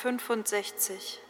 Psalm 0.00 0.18
65. 0.18 1.20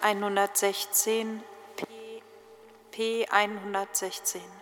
116, 0.00 1.42
P, 1.76 2.22
P 2.90 3.26
116. 3.30 4.61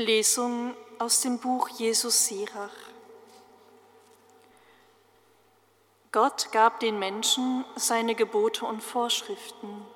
Lesung 0.00 0.74
aus 0.98 1.20
dem 1.20 1.38
Buch 1.38 1.68
Jesus 1.68 2.26
Sirach. 2.26 2.74
Gott 6.10 6.50
gab 6.52 6.80
den 6.80 6.98
Menschen 6.98 7.66
seine 7.76 8.14
Gebote 8.14 8.64
und 8.64 8.82
Vorschriften. 8.82 9.86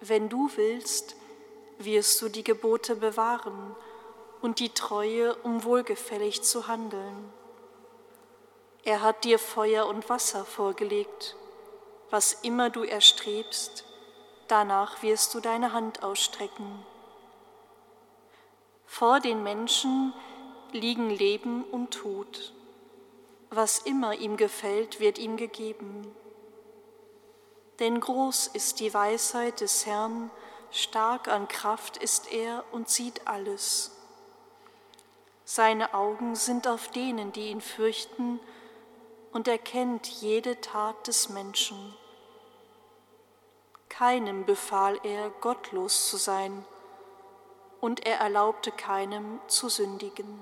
Wenn 0.00 0.28
du 0.28 0.48
willst, 0.54 1.16
wirst 1.78 2.22
du 2.22 2.28
die 2.28 2.44
Gebote 2.44 2.94
bewahren 2.94 3.74
und 4.40 4.60
die 4.60 4.70
Treue, 4.70 5.34
um 5.42 5.64
wohlgefällig 5.64 6.42
zu 6.42 6.68
handeln. 6.68 7.32
Er 8.84 9.02
hat 9.02 9.24
dir 9.24 9.40
Feuer 9.40 9.86
und 9.86 10.08
Wasser 10.08 10.44
vorgelegt. 10.44 11.36
Was 12.10 12.32
immer 12.42 12.70
du 12.70 12.84
erstrebst, 12.84 13.84
danach 14.46 15.02
wirst 15.02 15.34
du 15.34 15.40
deine 15.40 15.72
Hand 15.72 16.04
ausstrecken. 16.04 16.86
Vor 18.94 19.20
den 19.20 19.42
Menschen 19.42 20.12
liegen 20.70 21.08
Leben 21.08 21.64
und 21.64 21.92
Tod. 21.92 22.52
Was 23.48 23.78
immer 23.78 24.12
ihm 24.12 24.36
gefällt, 24.36 25.00
wird 25.00 25.18
ihm 25.18 25.38
gegeben. 25.38 26.14
Denn 27.78 27.98
groß 27.98 28.48
ist 28.48 28.80
die 28.80 28.92
Weisheit 28.92 29.62
des 29.62 29.86
Herrn, 29.86 30.30
stark 30.70 31.28
an 31.28 31.48
Kraft 31.48 31.96
ist 31.96 32.30
er 32.34 32.64
und 32.70 32.90
sieht 32.90 33.26
alles. 33.26 33.92
Seine 35.46 35.94
Augen 35.94 36.34
sind 36.34 36.68
auf 36.68 36.88
denen, 36.88 37.32
die 37.32 37.48
ihn 37.48 37.62
fürchten, 37.62 38.40
und 39.32 39.48
er 39.48 39.58
kennt 39.58 40.06
jede 40.06 40.60
Tat 40.60 41.06
des 41.06 41.30
Menschen. 41.30 41.94
Keinem 43.88 44.44
befahl 44.44 45.00
er, 45.02 45.30
gottlos 45.40 46.10
zu 46.10 46.18
sein, 46.18 46.66
und 47.82 48.06
er 48.06 48.18
erlaubte 48.18 48.70
keinem 48.70 49.40
zu 49.48 49.68
sündigen. 49.68 50.38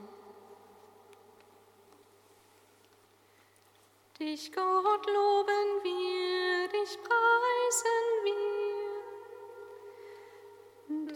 Dich, 4.18 4.53
Gott, 4.53 5.07
loben 5.07 5.83
wir, 5.83 6.68
dich 6.68 6.98
preisen 7.03 8.24
wir. 8.24 8.50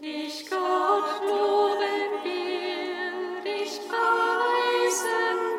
Dich, 0.01 0.49
Gott, 0.49 1.21
loben 1.29 2.25
wir, 2.25 3.43
dich 3.43 3.81
preisen 3.87 5.49
wir. 5.49 5.54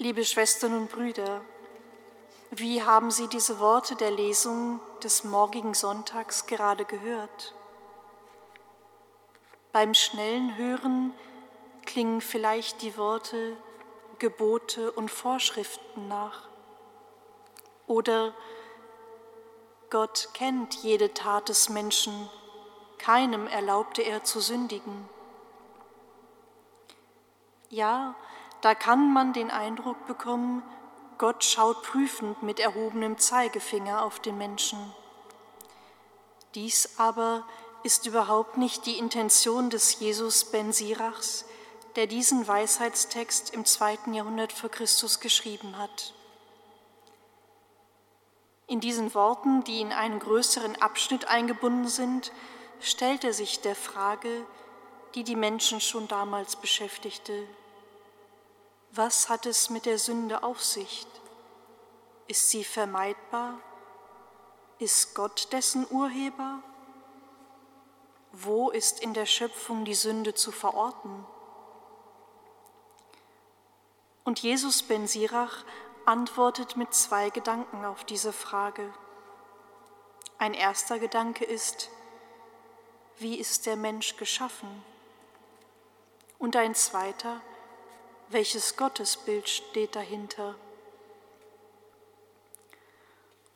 Liebe 0.00 0.24
Schwestern 0.24 0.74
und 0.74 0.92
Brüder, 0.92 1.40
wie 2.52 2.84
haben 2.84 3.10
Sie 3.10 3.26
diese 3.26 3.58
Worte 3.58 3.96
der 3.96 4.12
Lesung 4.12 4.78
des 5.02 5.24
morgigen 5.24 5.74
Sonntags 5.74 6.46
gerade 6.46 6.84
gehört? 6.84 7.52
Beim 9.72 9.94
schnellen 9.94 10.56
Hören 10.56 11.12
klingen 11.84 12.20
vielleicht 12.20 12.82
die 12.82 12.96
Worte 12.96 13.56
Gebote 14.20 14.92
und 14.92 15.10
Vorschriften 15.10 16.06
nach. 16.06 16.48
Oder 17.88 18.34
Gott 19.90 20.28
kennt 20.32 20.76
jede 20.76 21.12
Tat 21.12 21.48
des 21.48 21.70
Menschen, 21.70 22.30
keinem 22.98 23.48
erlaubte 23.48 24.02
er 24.02 24.22
zu 24.22 24.38
sündigen. 24.38 25.08
Ja, 27.68 28.14
da 28.60 28.74
kann 28.74 29.12
man 29.12 29.32
den 29.32 29.50
Eindruck 29.50 30.06
bekommen, 30.06 30.62
Gott 31.18 31.44
schaut 31.44 31.82
prüfend 31.82 32.42
mit 32.42 32.60
erhobenem 32.60 33.18
Zeigefinger 33.18 34.04
auf 34.04 34.20
den 34.20 34.38
Menschen. 34.38 34.78
Dies 36.54 36.98
aber 36.98 37.44
ist 37.82 38.06
überhaupt 38.06 38.56
nicht 38.56 38.86
die 38.86 38.98
Intention 38.98 39.70
des 39.70 39.98
Jesus 40.00 40.44
ben 40.44 40.72
Sirachs, 40.72 41.44
der 41.96 42.06
diesen 42.06 42.46
Weisheitstext 42.46 43.52
im 43.54 43.64
zweiten 43.64 44.14
Jahrhundert 44.14 44.52
vor 44.52 44.70
Christus 44.70 45.20
geschrieben 45.20 45.76
hat. 45.78 46.14
In 48.66 48.80
diesen 48.80 49.14
Worten, 49.14 49.64
die 49.64 49.80
in 49.80 49.92
einen 49.92 50.18
größeren 50.18 50.80
Abschnitt 50.80 51.26
eingebunden 51.28 51.88
sind, 51.88 52.32
stellt 52.80 53.24
er 53.24 53.32
sich 53.32 53.60
der 53.60 53.74
Frage, 53.74 54.44
die 55.14 55.24
die 55.24 55.36
Menschen 55.36 55.80
schon 55.80 56.06
damals 56.06 56.56
beschäftigte. 56.56 57.48
Was 58.90 59.28
hat 59.28 59.46
es 59.46 59.70
mit 59.70 59.86
der 59.86 59.98
Sünde 59.98 60.42
auf 60.42 60.62
sich? 60.62 61.06
Ist 62.26 62.50
sie 62.50 62.64
vermeidbar? 62.64 63.58
Ist 64.78 65.14
Gott 65.14 65.52
dessen 65.52 65.86
Urheber? 65.90 66.62
Wo 68.32 68.70
ist 68.70 69.00
in 69.00 69.14
der 69.14 69.26
Schöpfung 69.26 69.84
die 69.84 69.94
Sünde 69.94 70.34
zu 70.34 70.52
verorten? 70.52 71.26
Und 74.24 74.40
Jesus 74.40 74.82
ben 74.82 75.06
Sirach 75.06 75.64
antwortet 76.04 76.76
mit 76.76 76.94
zwei 76.94 77.30
Gedanken 77.30 77.84
auf 77.84 78.04
diese 78.04 78.32
Frage. 78.32 78.92
Ein 80.38 80.54
erster 80.54 80.98
Gedanke 80.98 81.44
ist, 81.44 81.90
wie 83.18 83.36
ist 83.36 83.66
der 83.66 83.76
Mensch 83.76 84.16
geschaffen? 84.16 84.84
Und 86.38 86.56
ein 86.56 86.74
zweiter, 86.74 87.40
welches 88.30 88.76
Gottesbild 88.76 89.48
steht 89.48 89.96
dahinter? 89.96 90.54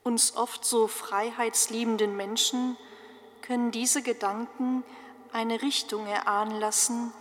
Uns 0.02 0.36
oft 0.36 0.64
so 0.64 0.88
freiheitsliebenden 0.88 2.16
Menschen 2.16 2.76
können 3.42 3.70
diese 3.70 4.02
Gedanken 4.02 4.82
eine 5.32 5.62
Richtung 5.62 6.06
erahnen 6.06 6.58
lassen, 6.58 7.12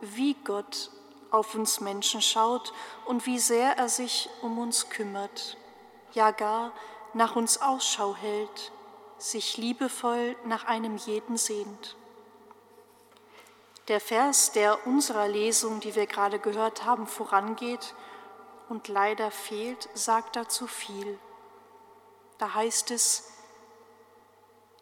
wie 0.00 0.34
Gott 0.44 0.90
auf 1.30 1.54
uns 1.54 1.80
Menschen 1.80 2.22
schaut 2.22 2.72
und 3.06 3.26
wie 3.26 3.38
sehr 3.38 3.76
er 3.76 3.88
sich 3.88 4.28
um 4.42 4.58
uns 4.58 4.90
kümmert, 4.90 5.56
ja 6.12 6.30
gar 6.30 6.72
nach 7.14 7.36
uns 7.36 7.60
Ausschau 7.60 8.14
hält, 8.14 8.72
sich 9.18 9.56
liebevoll 9.56 10.36
nach 10.44 10.64
einem 10.64 10.96
jeden 10.96 11.36
sehnt. 11.36 11.96
Der 13.88 14.00
Vers, 14.00 14.50
der 14.52 14.86
unserer 14.86 15.28
Lesung, 15.28 15.78
die 15.80 15.94
wir 15.94 16.06
gerade 16.06 16.40
gehört 16.40 16.84
haben, 16.84 17.06
vorangeht 17.06 17.94
und 18.68 18.88
leider 18.88 19.30
fehlt, 19.30 19.88
sagt 19.94 20.34
dazu 20.34 20.66
viel. 20.66 21.18
Da 22.38 22.54
heißt 22.54 22.90
es, 22.90 23.30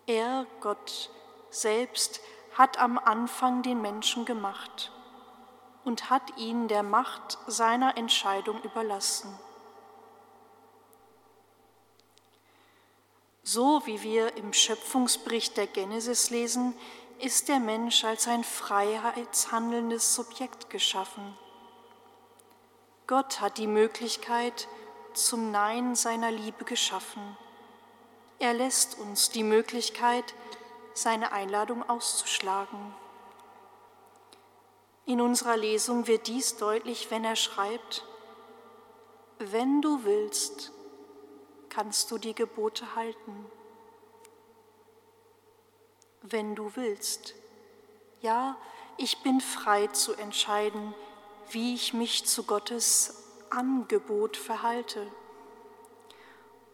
er, 0.07 0.47
Gott 0.61 1.11
selbst, 1.51 2.21
hat 2.55 2.79
am 2.79 2.99
Anfang 2.99 3.63
den 3.63 3.83
Menschen 3.83 4.25
gemacht 4.25 4.91
und 5.85 6.09
hat 6.09 6.39
ihn 6.39 6.69
der 6.69 6.83
Macht 6.83 7.39
seiner 7.47 7.97
Entscheidung 7.99 8.63
überlassen. 8.63 9.39
So 13.43 13.83
wie 13.85 14.03
wir 14.03 14.37
im 14.39 14.55
Schöpfungsbericht 14.55 15.59
der 15.59 15.67
Genesis 15.67 16.31
lesen, 16.31 16.75
ist 17.19 17.49
der 17.49 17.61
Mensch 17.61 18.05
als 18.05 18.29
ein 18.29 18.45
freiheitshandelndes 18.45 20.15
Subjekt 20.15 20.71
geschaffen. 20.71 21.37
Gott 23.07 23.41
hat 23.41 23.59
die 23.59 23.67
Möglichkeit 23.67 24.69
zum 25.13 25.51
Nein 25.51 25.95
seiner 25.95 26.31
Liebe 26.31 26.65
geschaffen. 26.65 27.37
Er 28.39 28.53
lässt 28.53 28.99
uns 28.99 29.31
die 29.31 29.43
Möglichkeit, 29.43 30.35
seine 30.95 31.33
Einladung 31.33 31.89
auszuschlagen. 31.89 32.95
In 35.07 35.21
unserer 35.21 35.57
Lesung 35.57 36.07
wird 36.07 36.29
dies 36.29 36.57
deutlich, 36.57 37.11
wenn 37.11 37.25
er 37.25 37.37
schreibt, 37.37 38.05
wenn 39.39 39.83
du 39.83 40.05
willst, 40.05 40.73
kannst 41.69 42.11
du 42.11 42.19
die 42.19 42.35
Gebote 42.35 42.95
halten. 42.95 43.47
Wenn 46.27 46.55
du 46.55 46.73
willst. 46.75 47.35
Ja, 48.23 48.57
ich 48.97 49.23
bin 49.23 49.43
frei 49.43 49.89
zu 49.89 50.15
entscheiden, 50.15 50.95
wie 51.51 51.75
ich 51.75 51.93
mich 51.93 52.25
zu 52.25 52.45
Gottes 52.45 53.25
Angebot 53.51 54.39
verhalte. 54.39 55.07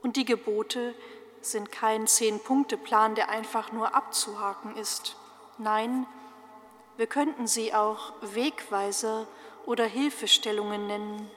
Und 0.02 0.14
die 0.14 0.24
Gebote 0.24 0.94
sind 1.40 1.72
kein 1.72 2.06
Zehn-Punkte-Plan, 2.06 3.16
der 3.16 3.28
einfach 3.28 3.72
nur 3.72 3.92
abzuhaken 3.92 4.76
ist. 4.76 5.16
Nein, 5.58 6.06
wir 6.96 7.08
könnten 7.08 7.48
sie 7.48 7.74
auch 7.74 8.12
Wegweiser 8.20 9.26
oder 9.66 9.84
Hilfestellungen 9.84 10.86
nennen. 10.86 11.28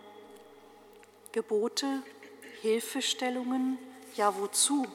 Gebote, 1.31 2.03
Hilfestellungen, 2.61 3.79
ja 4.15 4.37
wozu? 4.37 4.85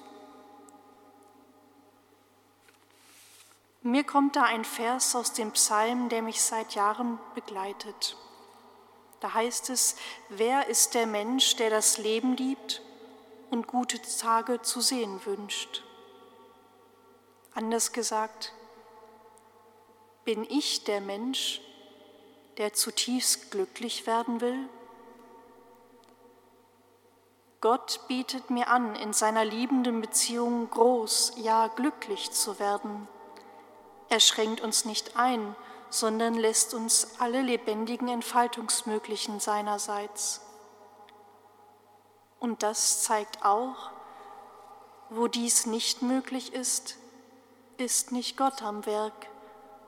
Mir 3.83 4.03
kommt 4.03 4.35
da 4.35 4.43
ein 4.43 4.65
Vers 4.65 5.15
aus 5.15 5.33
dem 5.33 5.53
Psalm, 5.53 6.09
der 6.09 6.21
mich 6.23 6.43
seit 6.43 6.75
Jahren 6.75 7.21
begleitet. 7.35 8.17
Da 9.21 9.35
heißt 9.35 9.71
es, 9.71 9.97
wer 10.29 10.67
ist 10.67 10.95
der 10.95 11.07
Mensch, 11.07 11.57
der 11.57 11.71
das 11.71 11.99
Leben 11.99 12.37
liebt 12.37 12.83
und 13.51 13.69
gute 13.69 14.01
Tage 14.03 14.63
zu 14.63 14.81
sehen 14.81 15.25
wünscht? 15.25 15.85
Anders 17.55 17.93
gesagt, 17.93 18.53
bin 20.25 20.45
ich 20.45 20.85
der 20.85 21.01
Mensch, 21.01 21.61
der 22.59 22.73
zutiefst 22.73 23.51
glücklich 23.53 24.07
werden 24.07 24.41
will? 24.41 24.69
Gott 27.61 28.01
bietet 28.09 28.51
mir 28.51 28.69
an, 28.69 28.95
in 28.97 29.13
seiner 29.13 29.45
liebenden 29.45 30.01
Beziehung 30.01 30.69
groß, 30.71 31.35
ja 31.37 31.69
glücklich 31.69 32.31
zu 32.31 32.59
werden. 32.61 33.09
Er 34.09 34.21
schränkt 34.21 34.61
uns 34.61 34.85
nicht 34.85 35.17
ein, 35.17 35.55
sondern 35.91 36.35
lässt 36.35 36.75
uns 36.75 37.19
alle 37.19 37.43
lebendigen 37.43 38.09
Entfaltungsmöglichen 38.09 39.41
seinerseits. 39.41 40.41
Und 42.39 42.63
das 42.63 43.03
zeigt 43.03 43.45
auch, 43.45 43.91
wo 45.11 45.27
dies 45.27 45.67
nicht 45.67 46.03
möglich 46.03 46.53
ist, 46.53 46.97
ist 47.79 48.13
nicht 48.13 48.37
Gott 48.37 48.63
am 48.63 48.85
Werk 48.87 49.29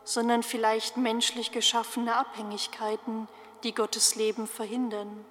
sondern 0.05 0.43
vielleicht 0.43 0.97
menschlich 0.97 1.53
geschaffene 1.53 2.17
Abhängigkeiten, 2.17 3.29
die 3.63 3.75
Gottes 3.75 4.17
Leben 4.17 4.47
verhindern. 4.47 5.25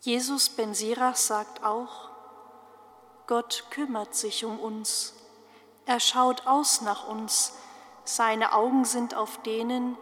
Jesus 0.00 0.50
ben 0.50 0.74
Sirach 0.74 1.16
sagt 1.16 1.64
auch, 1.64 2.10
Gott 3.26 3.64
kümmert 3.70 4.14
sich 4.14 4.44
um 4.44 4.58
uns, 4.58 5.14
er 5.86 6.00
schaut 6.00 6.46
aus 6.46 6.80
nach 6.80 7.08
uns, 7.08 7.54
seine 8.04 8.52
Augen 8.52 8.84
sind 8.84 9.14
auf 9.14 9.42
denen, 9.42 9.96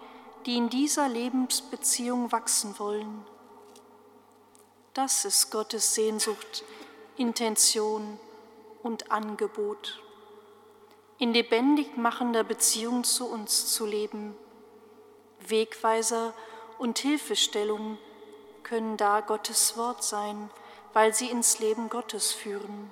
die 0.46 0.56
in 0.56 0.68
dieser 0.68 1.08
Lebensbeziehung 1.08 2.32
wachsen 2.32 2.78
wollen. 2.78 3.24
Das 4.94 5.24
ist 5.24 5.50
Gottes 5.50 5.94
Sehnsucht, 5.94 6.64
Intention 7.16 8.18
und 8.82 9.10
Angebot 9.10 10.02
in 11.22 11.32
lebendig 11.32 11.96
machender 11.96 12.42
Beziehung 12.42 13.04
zu 13.04 13.28
uns 13.28 13.72
zu 13.72 13.86
leben. 13.86 14.34
Wegweiser 15.46 16.34
und 16.78 16.98
Hilfestellung 16.98 17.96
können 18.64 18.96
da 18.96 19.20
Gottes 19.20 19.76
Wort 19.76 20.02
sein, 20.02 20.50
weil 20.94 21.14
sie 21.14 21.30
ins 21.30 21.60
Leben 21.60 21.88
Gottes 21.88 22.32
führen. 22.32 22.90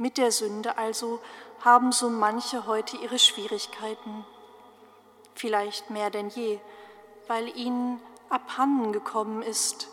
Mit 0.00 0.16
der 0.16 0.32
Sünde 0.32 0.78
also 0.78 1.20
haben 1.62 1.92
so 1.92 2.08
manche 2.08 2.66
heute 2.66 2.96
ihre 2.96 3.18
Schwierigkeiten. 3.18 4.24
vielleicht 5.34 5.90
mehr 5.90 6.08
denn 6.08 6.30
je, 6.30 6.58
weil 7.26 7.54
ihnen 7.54 8.00
abhanden 8.30 8.92
gekommen 8.92 9.42
ist, 9.42 9.88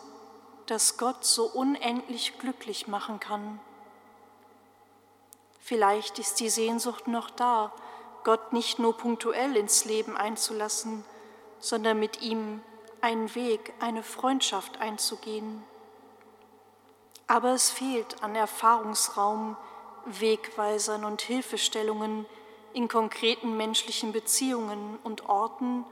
dass 0.64 0.96
Gott 0.96 1.26
so 1.26 1.44
unendlich 1.44 2.38
glücklich 2.38 2.88
machen 2.88 3.20
kann. 3.20 3.60
Vielleicht 5.60 6.18
ist 6.18 6.40
die 6.40 6.48
Sehnsucht 6.48 7.06
noch 7.06 7.28
da, 7.28 7.70
Gott 8.24 8.54
nicht 8.54 8.78
nur 8.78 8.96
punktuell 8.96 9.58
ins 9.58 9.84
Leben 9.84 10.16
einzulassen, 10.16 11.04
sondern 11.60 11.98
mit 11.98 12.22
ihm 12.22 12.62
einen 13.02 13.34
Weg, 13.34 13.74
eine 13.78 14.02
Freundschaft 14.02 14.78
einzugehen. 14.80 15.62
Aber 17.26 17.50
es 17.50 17.68
fehlt 17.68 18.22
an 18.22 18.34
Erfahrungsraum, 18.34 19.58
Wegweisern 20.20 21.04
und 21.04 21.22
Hilfestellungen 21.22 22.26
in 22.72 22.88
konkreten 22.88 23.56
menschlichen 23.56 24.12
Beziehungen 24.12 24.98
und 25.04 25.28
Orten, 25.28 25.84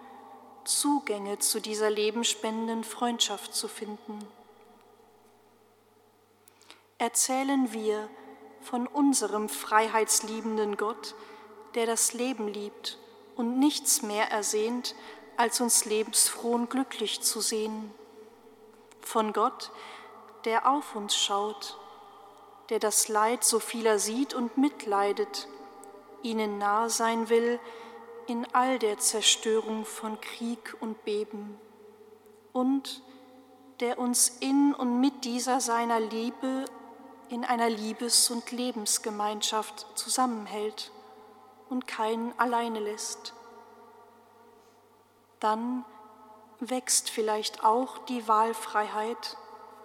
Zugänge 0.64 1.38
zu 1.38 1.60
dieser 1.60 1.90
lebenspendenden 1.90 2.84
Freundschaft 2.84 3.54
zu 3.54 3.68
finden. 3.68 4.18
Erzählen 6.98 7.72
wir 7.72 8.08
von 8.62 8.86
unserem 8.86 9.48
freiheitsliebenden 9.48 10.76
Gott, 10.76 11.14
der 11.74 11.86
das 11.86 12.14
Leben 12.14 12.48
liebt 12.48 12.98
und 13.36 13.58
nichts 13.58 14.02
mehr 14.02 14.30
ersehnt, 14.30 14.94
als 15.36 15.60
uns 15.60 15.84
lebensfroh 15.84 16.52
und 16.52 16.70
glücklich 16.70 17.20
zu 17.20 17.40
sehen. 17.40 17.92
Von 19.02 19.32
Gott, 19.32 19.70
der 20.44 20.68
auf 20.68 20.96
uns 20.96 21.14
schaut, 21.14 21.78
der 22.70 22.78
das 22.78 23.08
Leid 23.08 23.44
so 23.44 23.60
vieler 23.60 23.98
sieht 23.98 24.34
und 24.34 24.58
mitleidet, 24.58 25.48
ihnen 26.22 26.58
nahe 26.58 26.90
sein 26.90 27.28
will 27.28 27.60
in 28.26 28.46
all 28.52 28.78
der 28.78 28.98
Zerstörung 28.98 29.84
von 29.84 30.20
Krieg 30.20 30.76
und 30.80 31.04
Beben 31.04 31.58
und 32.52 33.02
der 33.80 33.98
uns 33.98 34.28
in 34.40 34.74
und 34.74 35.00
mit 35.00 35.24
dieser 35.24 35.60
seiner 35.60 36.00
Liebe 36.00 36.64
in 37.28 37.44
einer 37.44 37.68
Liebes- 37.68 38.30
und 38.30 38.50
Lebensgemeinschaft 38.52 39.86
zusammenhält 39.94 40.92
und 41.68 41.86
keinen 41.86 42.38
alleine 42.38 42.80
lässt. 42.80 43.34
Dann 45.40 45.84
wächst 46.60 47.10
vielleicht 47.10 47.64
auch 47.64 47.98
die 48.06 48.26
Wahlfreiheit, 48.28 49.36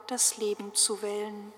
das 0.07 0.37
Leben 0.37 0.73
zu 0.73 1.01
wählen. 1.01 1.53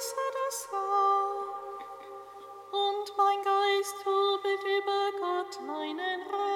Herrn, 0.00 1.48
und 2.70 3.16
mein 3.16 3.42
Geist 3.42 3.96
tobet 4.04 4.62
über 4.62 5.10
Gott, 5.18 5.60
meinen 5.66 6.22
Rat. 6.30 6.47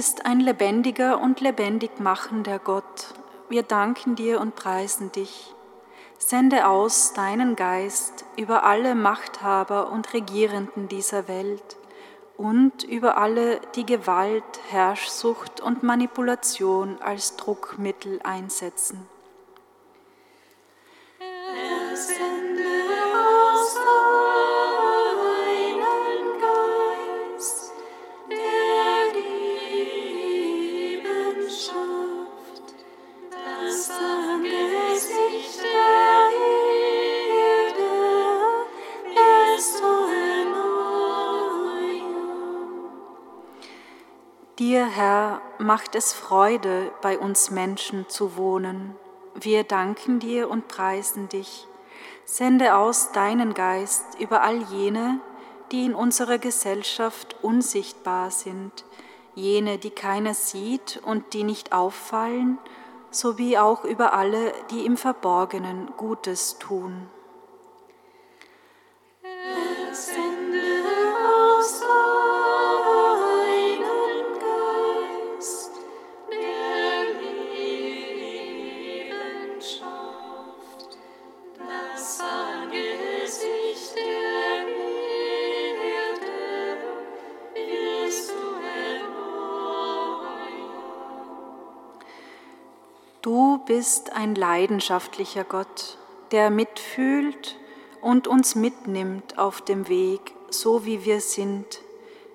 Bist 0.00 0.24
ein 0.24 0.40
lebendiger 0.40 1.20
und 1.20 1.42
lebendig 1.42 2.00
machender 2.00 2.58
Gott. 2.58 3.19
Wir 3.50 3.64
danken 3.64 4.14
dir 4.14 4.40
und 4.40 4.54
preisen 4.54 5.10
dich. 5.10 5.52
Sende 6.18 6.68
aus 6.68 7.14
deinen 7.14 7.56
Geist 7.56 8.24
über 8.36 8.62
alle 8.62 8.94
Machthaber 8.94 9.90
und 9.90 10.14
Regierenden 10.14 10.86
dieser 10.86 11.26
Welt 11.26 11.76
und 12.36 12.84
über 12.84 13.18
alle, 13.18 13.60
die 13.74 13.84
Gewalt, 13.84 14.44
Herrschsucht 14.68 15.60
und 15.60 15.82
Manipulation 15.82 17.02
als 17.02 17.34
Druckmittel 17.34 18.20
einsetzen. 18.22 19.08
Macht 45.70 45.94
es 45.94 46.12
Freude, 46.12 46.90
bei 47.00 47.16
uns 47.16 47.52
Menschen 47.52 48.08
zu 48.08 48.36
wohnen. 48.36 48.96
Wir 49.36 49.62
danken 49.62 50.18
dir 50.18 50.50
und 50.50 50.66
preisen 50.66 51.28
dich. 51.28 51.68
Sende 52.24 52.74
aus 52.74 53.12
deinen 53.12 53.54
Geist 53.54 54.04
über 54.18 54.42
all 54.42 54.62
jene, 54.64 55.20
die 55.70 55.84
in 55.84 55.94
unserer 55.94 56.38
Gesellschaft 56.38 57.36
unsichtbar 57.40 58.32
sind, 58.32 58.84
jene, 59.36 59.78
die 59.78 59.90
keiner 59.90 60.34
sieht 60.34 61.00
und 61.04 61.34
die 61.34 61.44
nicht 61.44 61.72
auffallen, 61.72 62.58
sowie 63.12 63.56
auch 63.56 63.84
über 63.84 64.12
alle, 64.12 64.52
die 64.72 64.84
im 64.84 64.96
Verborgenen 64.96 65.92
Gutes 65.96 66.58
tun. 66.58 67.06
Bist 93.80 94.12
ein 94.12 94.34
leidenschaftlicher 94.34 95.42
Gott, 95.42 95.96
der 96.32 96.50
mitfühlt 96.50 97.56
und 98.02 98.28
uns 98.28 98.54
mitnimmt 98.54 99.38
auf 99.38 99.62
dem 99.62 99.88
Weg, 99.88 100.34
so 100.50 100.84
wie 100.84 101.06
wir 101.06 101.22
sind. 101.22 101.80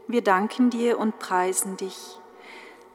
Wir 0.08 0.24
danken 0.24 0.72
dir 0.72 0.98
und 0.98 1.20
preisen 1.20 1.78
dich. 1.78 2.18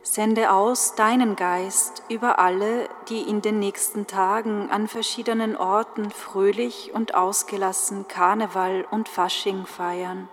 Sende 0.02 0.50
aus 0.50 0.96
deinen 0.96 1.36
Geist 1.36 2.02
über 2.08 2.40
alle, 2.40 2.88
die 3.08 3.20
in 3.20 3.40
den 3.40 3.60
nächsten 3.60 4.08
Tagen 4.08 4.68
an 4.68 4.88
verschiedenen 4.88 5.56
Orten 5.56 6.10
fröhlich 6.10 6.90
und 6.92 7.14
ausgelassen 7.14 8.08
Karneval 8.08 8.84
und 8.90 9.08
Fasching 9.08 9.64
feiern 9.64 10.28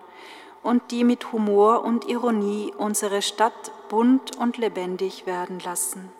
und 0.63 0.89
die 0.89 1.03
mit 1.03 1.31
Humor 1.33 1.83
und 1.83 2.09
Ironie 2.09 2.73
unsere 2.75 3.21
Stadt 3.21 3.71
bunt 3.89 4.37
und 4.37 4.57
lebendig 4.57 5.27
werden 5.27 5.59
lassen. 5.59 6.11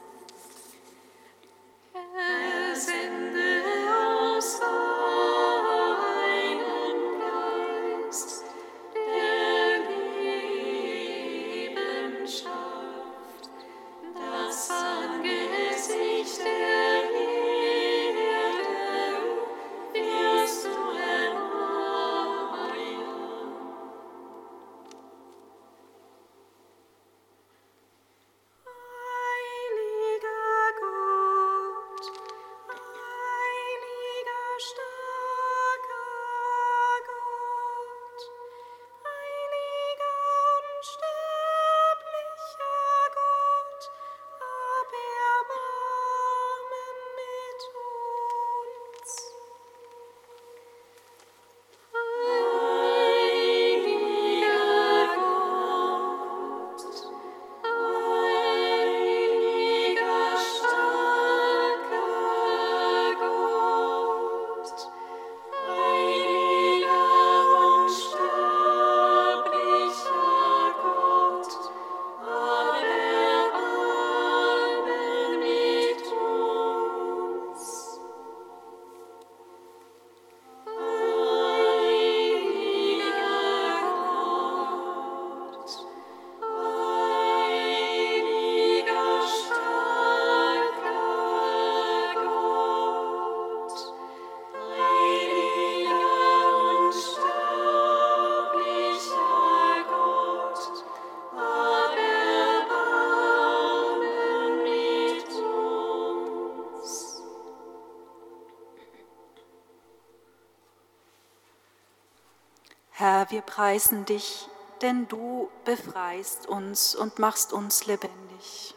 Herr, 112.99 113.29
wir 113.29 113.41
preisen 113.41 114.05
dich, 114.05 114.49
denn 114.81 115.07
du 115.07 115.51
befreist 115.65 116.47
uns 116.47 116.95
und 116.95 117.19
machst 117.19 117.53
uns 117.53 117.85
lebendig. 117.85 118.73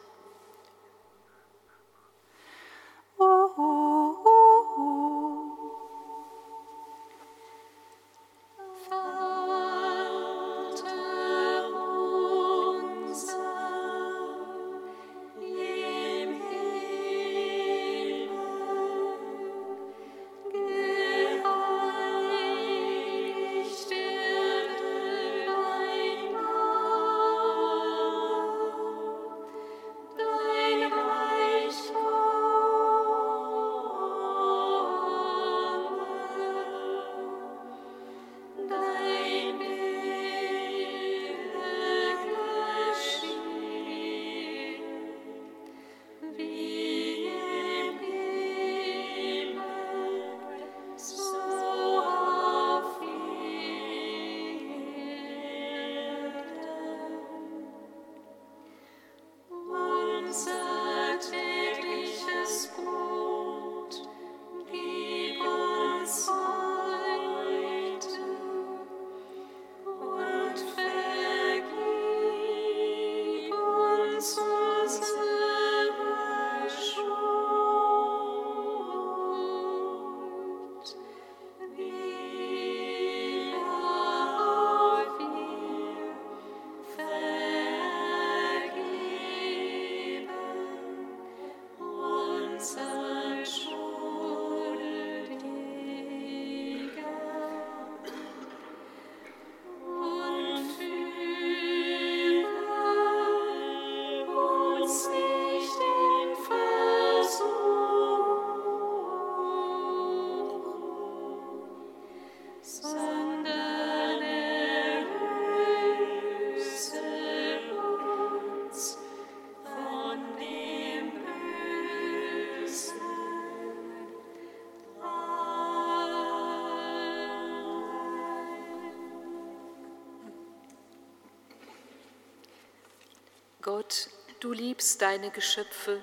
Gott, 133.73 134.09
du 134.41 134.51
liebst 134.51 135.01
deine 135.01 135.31
Geschöpfe 135.31 136.03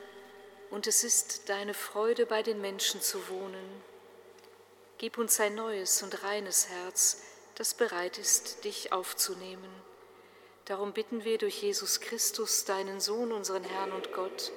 und 0.69 0.87
es 0.87 1.03
ist 1.03 1.49
deine 1.49 1.73
Freude, 1.73 2.25
bei 2.25 2.41
den 2.41 2.61
Menschen 2.61 3.01
zu 3.01 3.27
wohnen. 3.27 3.83
Gib 4.99 5.17
uns 5.17 5.37
ein 5.41 5.55
neues 5.55 6.01
und 6.01 6.23
reines 6.23 6.69
Herz, 6.69 7.23
das 7.55 7.73
bereit 7.73 8.19
ist, 8.19 8.63
dich 8.63 8.93
aufzunehmen. 8.93 9.69
Darum 10.63 10.93
bitten 10.93 11.25
wir 11.25 11.37
durch 11.37 11.61
Jesus 11.61 11.99
Christus, 11.99 12.63
deinen 12.63 13.01
Sohn, 13.01 13.33
unseren 13.33 13.65
Herrn 13.65 13.91
und 13.91 14.13
Gott, 14.13 14.53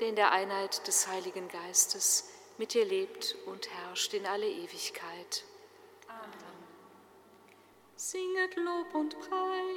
der 0.00 0.08
in 0.08 0.16
der 0.16 0.32
Einheit 0.32 0.86
des 0.86 1.08
Heiligen 1.08 1.48
Geistes 1.48 2.24
mit 2.56 2.72
dir 2.72 2.86
lebt 2.86 3.36
und 3.44 3.68
herrscht 3.68 4.14
in 4.14 4.24
alle 4.24 4.48
Ewigkeit. 4.48 5.44
Amen. 6.08 6.56
Singet 7.96 8.56
Lob 8.56 8.94
und 8.94 9.18
Preis. 9.20 9.75